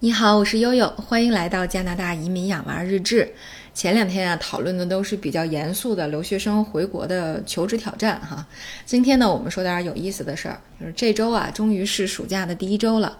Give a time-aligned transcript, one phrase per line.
[0.00, 3.32] 你好，我是悠悠，欢迎来到加拿大移民养娃日志。
[3.72, 8.46] 前两天啊，讨论的都是比较严肃的留学生回国的求职挑战哈。
[8.84, 13.16] 今天呢，我们说点有意思的事儿，就是这周啊，终于是暑假的第一周了，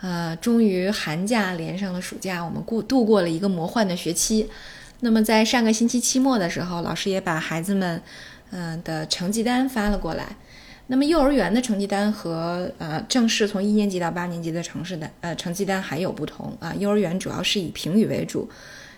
[0.00, 4.48] 呃，终于寒假连上了暑假，我们过度过了一个魔幻的学期。
[5.00, 8.00] 那么在上个星期期末的时候，老师也把孩子们
[8.50, 10.36] 嗯的成绩单发了过来。
[10.92, 16.74] 那么幼儿园的成绩单和呃正式从一年级到八年级的城市的呃成绩单还有不同啊。
[16.74, 18.46] 幼儿园主要是以评语为主。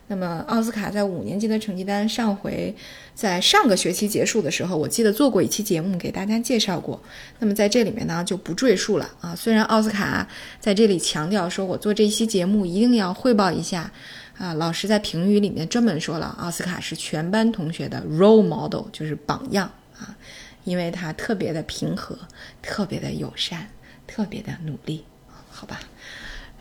[0.09, 2.75] 那么奥斯卡在五年级的成绩单，上回
[3.15, 7.01] 在上个学期结束的时候，我记得做过一期节目给大家介绍过。
[7.39, 9.33] 那么在这里面呢就不赘述了啊。
[9.37, 10.27] 虽然奥斯卡
[10.59, 13.89] 在这里强调说我做这期节目一定要汇报一下
[14.37, 20.17] 啊，老师在评语里面专门说了，奥斯卡是全班同学的 role model，就是榜样啊。
[20.65, 22.19] 因为他特别的平和，
[22.61, 23.69] 特别的友善，
[24.07, 25.05] 特别的努力，
[25.51, 25.81] 好吧？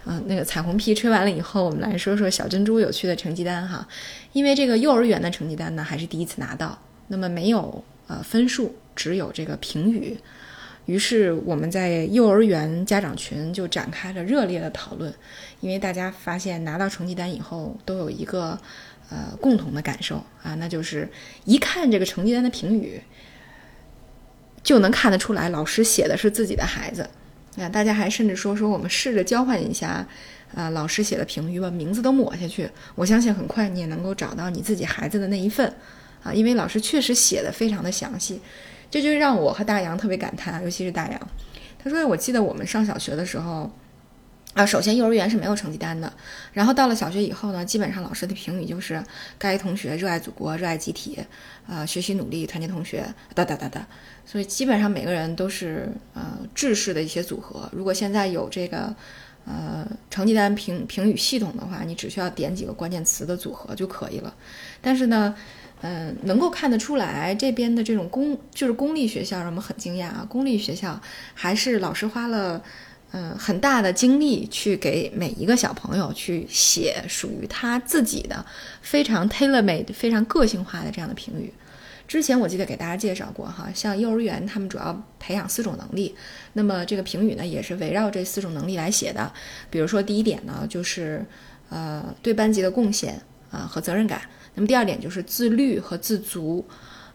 [0.05, 3.87] 嗯，那个彩虹屁吹完了以后，我们来说说小珍珠有趣的成绩单哈。
[4.33, 10.17] 因为这个幼儿园的成绩单呢，还是第一次拿到，那么没有呃分数，只有这个评语。
[10.85, 15.13] 于是我们在幼儿园家长群就展开了热烈的讨论，
[15.61, 18.59] 因为大家发现拿到成绩单以后都有一个
[19.09, 21.09] 呃共同的感受啊，那就是
[21.45, 23.01] 一看这个成绩单的评语。
[24.63, 27.07] 就能看得出来，老师写的是自己的孩子。
[27.55, 30.07] 那，大家还甚至说说我们试着交换一下，
[30.55, 32.69] 啊，老师写的评语，把名字都抹下去。
[32.95, 35.71] 我相信很快你也能够找到你自己孩子的那一份，
[36.23, 38.41] 啊，因为老师确实写的非常的详细。
[38.89, 41.27] 这就让我和大洋特别感叹，尤其是大洋，
[41.83, 43.71] 他说：“我记得我们上小学的时候。”
[44.53, 46.13] 啊，首先幼儿园是没有成绩单的，
[46.51, 49.03] 然后到了小学以后呢，基本上老师的评语就是
[49.39, 51.17] 该同学热爱祖国、热爱集体，
[51.67, 53.83] 啊，学习努力、团结同学，哒哒哒哒。
[54.25, 57.67] 所以基本上每个人都是呃制式的一些组合。
[57.73, 58.95] 如果现在有这个
[59.45, 64.31] 呃成绩单评评语系统的话，你只需要点几个关键词的组合就可以了。
[64.83, 65.33] 但是呢，
[65.81, 71.01] 嗯，能够看得出来这边的这种公就是公立学校让我们很惊讶啊，公立学校
[71.33, 72.63] 还是老师花了。
[73.15, 78.43] 嗯，很大的精力去给每一个小朋友去写属于他自己的
[78.81, 81.53] 非常 tailor made、非常个性化的这样的评语。
[82.07, 86.15] 之前我记得给大家介绍过哈，像幼儿园他们主要培养四种能力，
[86.53, 89.31] 那么这个评语呢也是围绕这四种能力来写的。
[89.69, 91.23] 比如说第一点呢就是
[91.69, 94.23] 呃对班级的贡献啊和责任感，
[94.55, 96.65] 那么第二点就是自律和自足，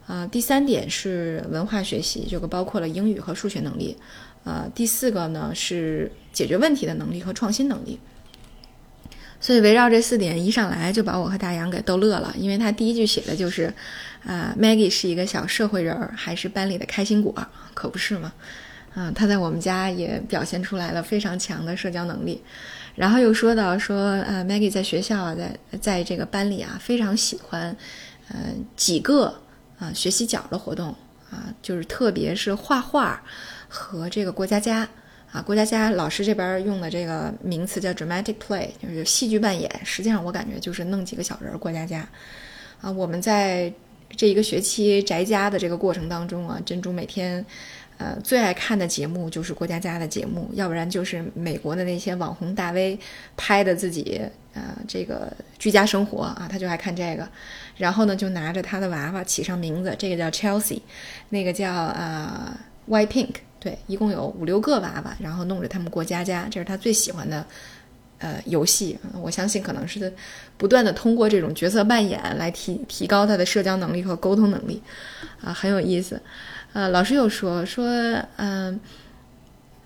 [0.07, 3.97] 啊第三点是文化学习，这个包括了英语和数学能力。
[4.45, 8.01] 呃，第四个呢是解决问题的能力和创新能力。
[9.41, 13.73] 所以围绕这四点一上来就把我和大洋给逗乐了，因为他第一句写的就是，
[14.25, 17.33] 啊，Maggie 是一个小社会人儿，还是班里的开心果，
[17.73, 18.33] 可不是吗？
[18.95, 22.43] 啊，他在我们家也表现出来了非常强的社交能力。
[22.97, 27.77] 然后又说到说，呃，Maggie 在学校在在这个班里啊，非常喜欢，
[28.31, 28.37] 呃，
[28.75, 29.41] 几个
[29.79, 30.89] 啊学习角的活动
[31.31, 33.23] 啊，就是特别是画画。
[33.69, 34.89] 和这个过家家
[35.31, 39.71] 啊，过家家老师这边用的这个名词叫 dramatic play，就是戏剧扮演。
[39.85, 42.09] 实际上我感觉就是弄几个小人儿过家家
[42.81, 42.91] 啊。
[42.91, 43.71] 我们在
[44.17, 47.45] 这一个学期宅家的这个过程当中啊，珍珠每天
[47.99, 52.99] 呃最爱看的节目就是过家家的节目，要不然就是美国的那些网红大 V
[53.37, 54.23] 拍的自己
[54.55, 57.29] 呃这个居家生活啊，他就爱看这个。
[57.77, 60.81] 然后呢，就拿着他的娃娃起上名字，这个叫 Chelsea，
[61.29, 63.35] 那个叫啊 White Pink。
[63.61, 67.45] 对，一共有五六个娃娃，然后弄着他们过家家，这是他最喜欢的，
[68.19, 68.97] 呃，游戏。
[69.21, 70.13] 我相信可能是
[70.57, 74.81] 不断的通过这种角色扮演来提提高他的社交能力和沟通能力，
[75.43, 76.23] 啊，很有意思。
[76.73, 77.85] 呃，老师又说说，
[78.37, 78.79] 嗯，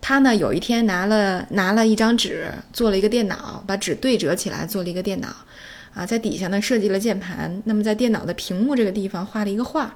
[0.02, 5.28] 他呢有一天拿了拿了一张纸，做了一个电脑，把纸对折起来做了一个电脑，
[5.94, 9.94] 啊，在底下呢设计了键盘，那么在电脑的屏幕这个地方画了一个画。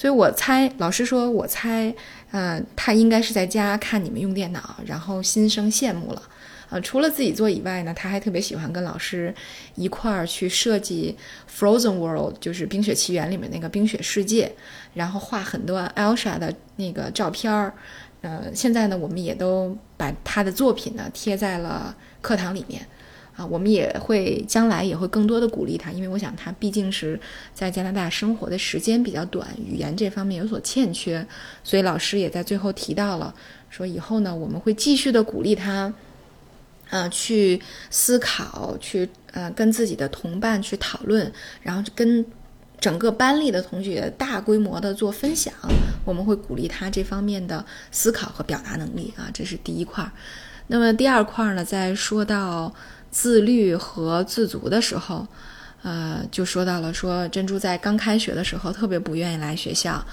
[0.00, 1.94] 所以我猜，老师说，我猜，
[2.30, 6.22] 嗯，他应该是在家看你们用电脑，然后心生羡慕了，
[6.70, 9.34] 呃，除了自己做以外呢，他还特别喜欢跟老师
[9.74, 11.14] 一块儿去设计
[11.54, 14.50] Frozen World，就是《冰雪奇缘》里面那个冰雪世界，
[14.94, 17.74] 然后画很多 Elsa 的那个照片儿，
[18.22, 22.80] 呃，现在呢，我们也都把他的作品呢贴在了课堂里面。
[23.40, 27.18] 啊，我们也会将来也会更多的鼓励他，因为我想他毕竟是
[27.54, 31.26] 在加拿大生活的时间比较短，语言这方面有所欠缺，
[31.64, 33.34] 所以老师也在最后提到了，
[33.70, 35.90] 说以后呢我们会继续的鼓励他，
[36.90, 37.58] 呃，去
[37.88, 41.32] 思考，去呃跟自己的同伴去讨论，
[41.62, 42.22] 然后跟
[42.78, 45.54] 整个班里的同学大规模的做分享，
[46.04, 50.12] 我们会鼓励他这方面的思考和表达能力啊，这是第一块儿。
[50.72, 52.72] 那么第二块儿呢，在说到
[53.10, 55.26] 自律和自足的时候，
[55.82, 60.04] 呃，就说到了说珍珠在刚开学的时候特别不愿意来学校，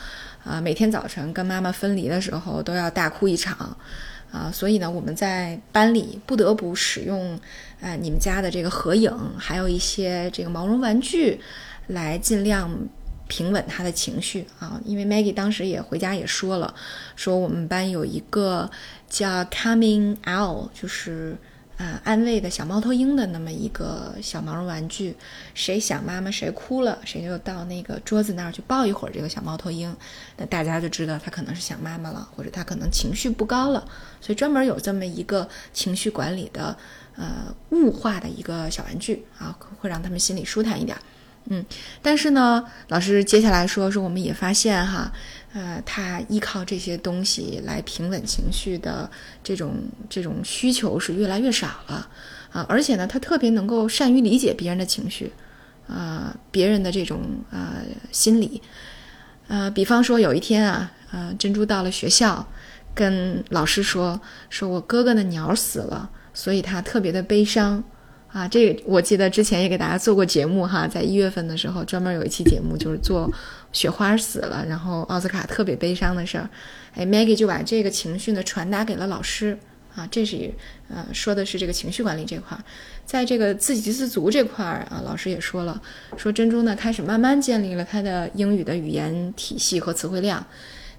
[0.43, 3.77] 啊，每天早晨跟妈妈分离的时候都要大哭一场，
[4.31, 7.39] 啊，所以呢，我们在班里不得不使用，
[7.81, 11.39] 呃，你们家的这个合影，还有一些这个毛绒玩具，
[11.87, 12.69] 来尽量。
[13.29, 16.73] 平稳他的情绪啊，因为 Maggie 当时也回家也说了，
[17.17, 18.71] 说我们班有一个
[19.09, 21.35] 叫 Coming Owl，就是
[21.77, 25.15] 啊安慰的小猫头鹰的那么一个小毛绒玩具，
[25.53, 29.95] 谁想妈妈谁哭了，谁就到那个桌子那儿去抱一会儿这个小猫头鹰，
[30.37, 33.87] 那大家就知道他可能是想妈妈了，或者他可能情绪不高了，
[34.19, 36.75] 所以专门有这么一个情绪管理的
[37.15, 40.97] 呃物化的一个小玩具啊，会让他们心里舒坦一点。
[41.49, 41.63] 嗯，
[42.01, 45.09] 但是呢，老师接下来说说，我们也发现哈，
[45.57, 49.09] 呃，他依靠这些东西来平稳情绪的
[49.43, 49.73] 这种
[50.07, 52.07] 这种需求是越来越少了
[52.51, 55.31] 啊，而且呢，他特别能够善于理解别人的情绪，
[55.87, 57.81] 啊，别人的这种呃
[58.11, 58.61] 心理，
[59.47, 62.47] 呃，比方说有一天啊，呃，珍珠到了学校，
[62.93, 64.21] 跟老师说，
[64.51, 67.83] 说我哥哥的鸟死了，所以他特别的悲伤。
[68.29, 73.31] 啊，这我记得之前也给大家做过节目哈，在一月份的时候专门有一期节目，就是做
[73.71, 76.47] 雪花死了，然后奥斯卡特别悲伤的事儿。
[76.93, 79.57] 哎，Maggie 就把这个情绪呢传达给了老师
[79.95, 80.51] 啊，这是
[80.89, 82.61] 呃说的是这个情绪管理这块儿，
[83.05, 85.81] 在这个自给自足这块儿啊，老师也说了，
[86.17, 90.45] 说珍珠呢开始慢慢建立了他的英语的语言体系和词汇量，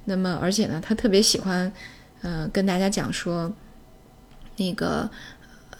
[0.06, 1.70] 那么而且呢，他特别喜欢
[2.22, 3.52] 呃跟大家讲说
[4.56, 5.08] 那个。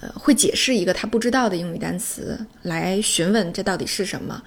[0.00, 4.40] 呃，会解释一个他不知道的英语单词，来询问这到底是什么。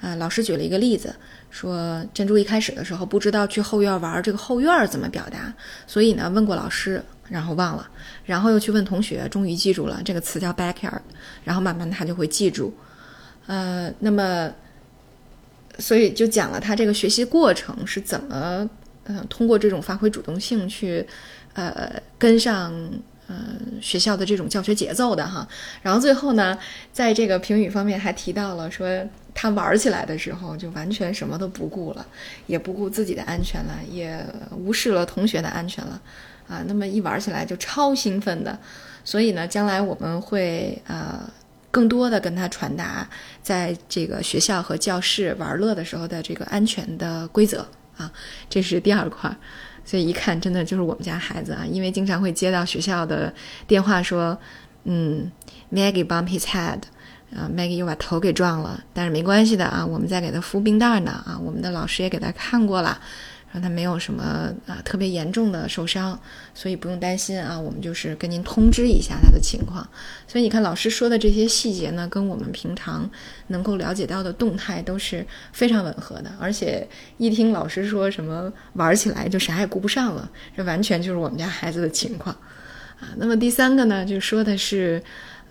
[0.00, 1.14] 呃，老师举了一个例子，
[1.50, 5.54] 说珍珠一开始的时候不知道去后院玩这个后院怎么表达，
[5.86, 7.88] 所以呢问过老师，然后忘了，
[8.24, 11.00] 然后又去问同学，终于记住了这个词叫 backyard，
[11.42, 12.74] 然后慢慢他就会记住。
[13.46, 14.50] 呃，那么，
[15.78, 18.68] 所以就讲了他这个学习过程是怎么，
[19.04, 21.06] 呃，通过这种发挥主动性去，
[21.52, 22.74] 呃，跟上。
[23.26, 25.48] 嗯，学校的这种教学节奏的哈，
[25.82, 26.58] 然后最后呢，
[26.92, 28.86] 在这个评语方面还提到了说，
[29.32, 32.04] 他玩起来的时候就完全什么都不顾了，
[32.46, 35.98] 也不顾自己的安全了，也无视了同学的安全了，
[36.48, 38.58] 啊，那么一玩起来就超兴奋的，
[39.06, 41.18] 所以呢，将来我们会呃
[41.70, 43.08] 更多的跟他传达，
[43.42, 47.66] 在这个学校和教室玩乐的时候的这个安全的规则
[47.96, 48.12] 啊，
[48.50, 49.34] 这是第二块。
[49.84, 53.32] 所以一看，真的就是我们家孩子啊，因为经常会接到学校的
[53.66, 54.36] 电话说，
[54.84, 55.30] 嗯
[55.72, 56.80] ，Maggie bump his head，
[57.34, 62.98] 啊，Maggie 又把头给撞了，但是没关系的啊，我们在给他敷冰袋呢啊，我们的老师也给他看过了。
[63.54, 66.18] 让他没有什么啊特别严重的受伤，
[66.54, 67.56] 所以不用担心啊。
[67.56, 69.88] 我们就是跟您通知一下他的情况。
[70.26, 73.08] 所以你看老师说的这些细节呢，跟我们平常
[73.46, 76.32] 能够了解到的动态都是非常吻合的。
[76.40, 76.84] 而且
[77.16, 82.34] 一听老师说什么玩起来就啥也顾不上了，这完全就是我们家孩子的情况
[82.98, 83.14] 啊。
[83.18, 85.00] 那么第三个呢，就说的是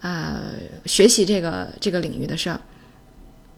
[0.01, 0.41] 啊
[0.85, 2.59] 学习这个这个领域的事儿。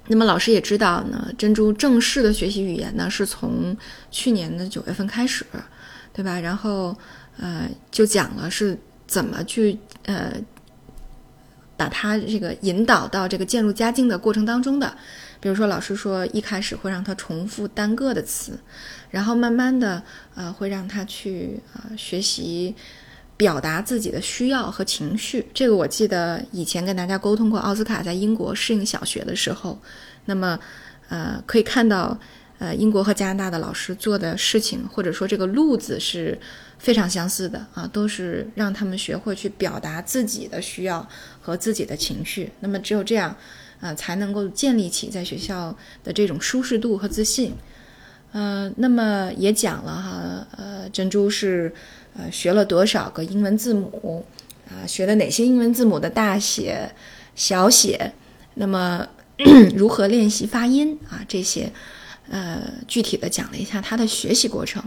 [0.07, 3.75] 那么老师也知道呢，珍珠正式的学习语言呢，是从
[4.12, 5.44] 去年的九月份开始，
[6.13, 6.40] 对吧？
[6.40, 6.96] 然后，
[7.38, 10.34] 呃，就讲了是怎么去呃，
[11.75, 14.96] 把它这个引导到这个渐入佳境的过程当中的。
[15.39, 18.60] 比如说，老师说一开始会让他重复单个的词，
[19.10, 20.03] 然后慢慢的
[20.36, 22.75] 呃，会让他去啊学习。
[23.38, 27.60] 表达自己的需要和情绪，这个我记得以前跟大家沟通过。
[27.60, 29.77] 奥斯卡在英国适应小学的时候，
[30.25, 30.58] 那么，
[31.10, 32.18] 呃，可以看到，
[32.60, 36.39] 呃，英国和加拿大的老师做的事情，或者说这个路子是
[36.80, 41.06] 非常相似的啊，都是让他们学会去表达自己的需要
[41.42, 42.50] 和自己的情绪。
[42.62, 43.36] 那么只有这样，
[43.82, 45.75] 呃，才能够建立起在学校
[46.06, 47.54] 的这种舒适度和自信。
[48.36, 51.74] 呃，那么也讲了哈，呃，珍珠是。
[52.18, 54.25] 呃，学了多少个英文字母？
[54.70, 56.89] 啊，学的哪些英文字母的大写、
[57.36, 58.13] 小写？
[58.54, 59.06] 那么
[59.75, 61.20] 如何练习发音啊？
[61.27, 61.70] 这些，
[62.30, 64.82] 呃，具体的讲了一下他的学习过程。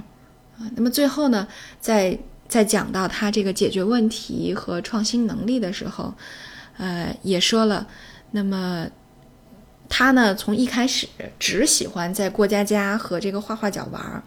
[0.59, 1.47] 啊，那么最后呢，
[1.79, 6.15] 在在讲到他这个解决问题和创新能力的时候，
[6.79, 7.87] 呃，也说了，
[8.31, 8.87] 那么
[9.89, 14.23] 他呢，从一开始只喜欢在过家家和这个画画角玩儿。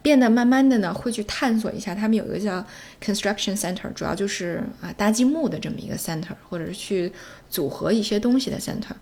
[0.00, 1.92] 变得慢慢的呢，会去探索一下。
[1.92, 2.64] 他们有一个叫
[3.04, 7.12] construction center，主要就是啊搭积木的这么一个 center，或者是去
[7.50, 8.94] 组合一些东西的 center。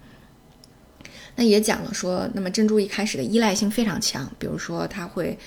[1.37, 5.39] 那也讲了说，那么珍珠一开始的依赖性非常强，比如说他会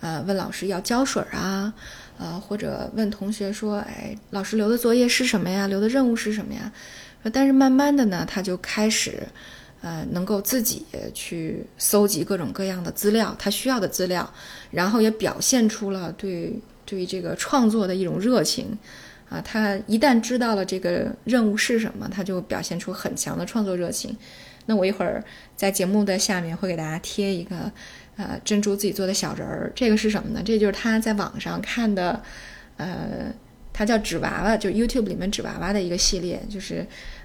[0.00, 1.72] 呃，问老师要胶水啊，
[2.18, 5.66] 呃，或者问同学说，哎，老师留的作业是什么呀？
[5.66, 6.70] 留的任务是什么呀？
[7.32, 9.26] 但是慢慢的呢，他就开始，
[9.80, 14.28] 呃，能够自己去搜集各种各样的资料，他需要的资料，
[14.70, 16.52] 然后也表现出了对
[16.84, 18.76] 对这个创作的一种热情，
[19.28, 24.16] 啊，他一旦知道了这个任务是什么，他就表现出很强的创作热情。
[24.66, 25.24] 那我一会儿
[25.56, 27.70] 在节目的下面会给大家贴一个。
[28.18, 30.42] 呃，珍珠自己做的小人儿，这个是什么呢？
[30.44, 32.20] 这就是他在网上看的，
[32.76, 33.32] 呃，
[33.78, 36.84] 他叫纸娃娃，就 YouTube 里面纸娃娃的一个系列，就是，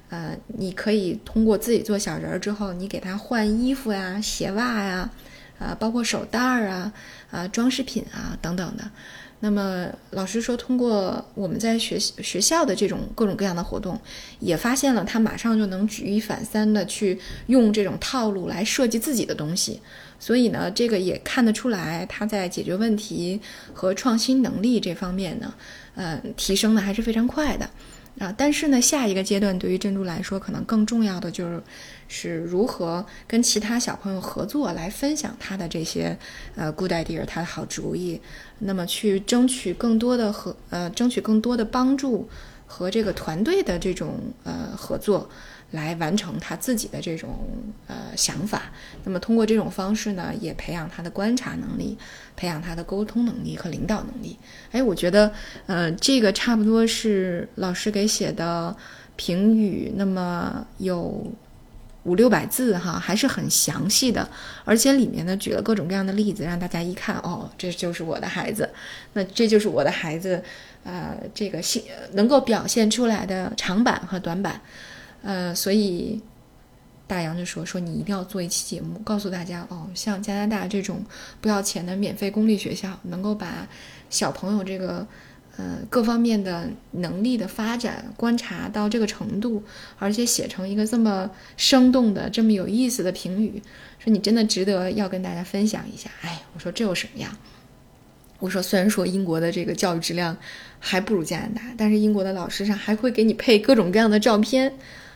[0.09, 5.09] 呃，你可以通过自己做小人儿之后，你给他换衣服呀、鞋袜呀，
[5.57, 6.93] 啊，包括手袋儿啊、
[7.31, 8.83] 啊装饰品啊等等的。
[9.39, 13.99] 那么老师说，通过我们在学学校的这种各种各样的活动，
[14.39, 19.81] 也发现了他马上就能举一反三的去用这种套路来设计自己的东西。
[20.25, 23.41] 所以呢，这个也看得出来，他在解决问题
[23.73, 25.53] 和创新能力这方面呢，
[25.95, 27.69] 呃，提升的还是非常快的
[28.19, 28.33] 啊。
[28.37, 31.61] 但是呢，下一个阶段对于珍珠来说，可能更重要的就是
[32.07, 36.17] 是如何跟其他小朋友合作，来分享他的这些
[36.55, 38.21] 呃 good idea，他的好主意，
[38.59, 42.29] 那么去争取更多的和呃，争取更多的帮助
[42.65, 45.29] 和这个团队的这种呃合作。
[45.73, 47.35] 来完成他自己的这种
[47.87, 48.61] 呃想法，
[49.03, 51.97] 那么通过这种方式呢，也培养他的观察能力，
[52.35, 54.37] 培养他的沟通能力和领导能力。
[54.71, 55.31] 哎，我觉得
[55.65, 58.75] 呃这个差不多是老师给写的
[59.15, 61.25] 评语，那么有
[62.03, 64.29] 五六百字哈，还是很详细的，
[64.65, 68.69] 而且里面呢举了各种各样的例子，让大家一看哦，这就是我的孩子，
[69.13, 70.43] 那这就是我的孩子，
[70.83, 74.61] 呃，这个性能够表现出来的长板和短板。
[75.23, 76.21] 呃，所以
[77.07, 81.03] 大洋就说说你一定要做一期节目，告诉大家哦，像加拿大这种
[81.41, 83.67] 不要钱的免费公立学校，能够把
[84.09, 85.07] 小朋友这个
[85.57, 89.63] 呃各方面的能力的发展观察到这个程度，
[89.97, 93.61] 而且写成一个这么生动的、这么有意思的评语，
[93.99, 96.09] 说你真的值得要跟大家分享一下。
[96.21, 97.37] 哎，我说这有什么呀？
[98.39, 100.35] 我说虽然说英国的这个教育质量
[100.79, 104.73] 还不如加拿大，但是英国的老师上还会给你配各种各样的照片。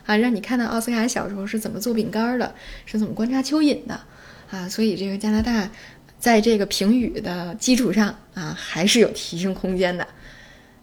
[0.08, 2.54] 啊，让你看到奥斯卡小时候是怎么做饼干的，
[2.86, 4.00] 是怎么观察蚯蚓的，
[4.50, 5.68] 啊，所以这个加拿大，
[6.18, 10.06] 在这个评语的基础上啊，还是有提升空间的。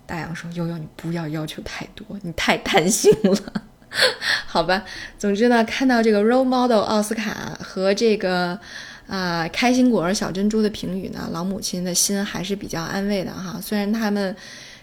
[0.05, 3.63] 大洋说：“悠悠，你不要要求太多，你太贪心了，
[4.45, 4.85] 好吧？
[5.17, 8.59] 总之呢，看到这个 role model 奥斯卡和这个
[9.07, 13.59] 啊开心果小珍珠的评语呢，老母亲的心还是比较安慰的哈。
[13.59, 14.35] 虽然他们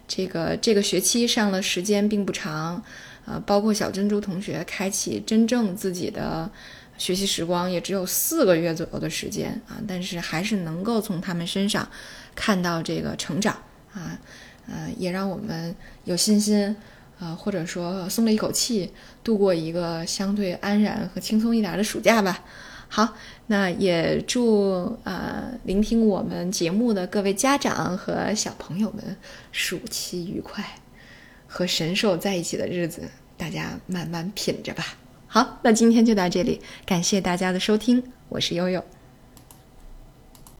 [0.08, 2.82] 这个这个学期上的时间并不长。”
[3.24, 6.50] 呃，包括小珍珠同学开启真正自己的
[6.98, 11.88] 学习时光，也只有四个月左右的时间啊，但是还是能够从他们身上
[12.34, 13.56] 看到这个成长
[13.92, 14.18] 啊，
[14.66, 15.74] 呃，也让我们
[16.04, 16.74] 有信心，
[17.20, 22.44] 呃，或者说松了一口气，度过一个相对安然和轻松一点的暑假吧。
[22.88, 29.16] 好，那也祝呃聆听我们节目的各位家长和小朋友们
[29.50, 30.81] 暑期愉快。
[31.52, 33.02] 和神兽在一起的日子，
[33.36, 34.96] 大家慢慢品着吧。
[35.26, 38.82] 好，那今天就到这里，感谢大家的收听，我是悠悠。